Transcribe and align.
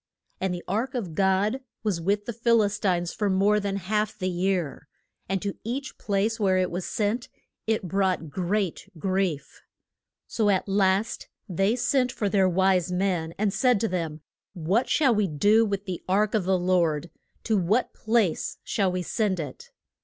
And 0.39 0.51
the 0.51 0.63
ark 0.67 0.95
of 0.95 1.13
God 1.13 1.59
was 1.83 2.01
with 2.01 2.25
the 2.25 2.33
Phil 2.33 2.63
is 2.63 2.79
tines 2.79 3.13
for 3.13 3.29
more 3.29 3.59
than 3.59 3.75
half 3.75 4.17
the 4.17 4.31
year, 4.31 4.87
and 5.29 5.39
to 5.43 5.57
each 5.63 5.99
place 5.99 6.39
where 6.39 6.57
it 6.57 6.71
was 6.71 6.87
sent 6.87 7.29
it 7.67 7.87
brought 7.87 8.31
great 8.31 8.89
grief. 8.97 9.61
So 10.25 10.49
at 10.49 10.67
last 10.67 11.27
they 11.47 11.75
sent 11.75 12.11
for 12.11 12.29
their 12.29 12.49
wise 12.49 12.91
men, 12.91 13.35
and 13.37 13.53
said 13.53 13.79
to 13.81 13.87
them, 13.87 14.21
What 14.53 14.89
shall 14.89 15.13
we 15.13 15.27
do 15.27 15.65
with 15.67 15.85
the 15.85 16.01
ark 16.09 16.33
of 16.33 16.45
the 16.45 16.57
Lord? 16.57 17.11
To 17.43 17.55
what 17.55 17.93
place 17.93 18.57
shall 18.63 18.91
we 18.91 19.03
send 19.03 19.39
it? 19.39 19.69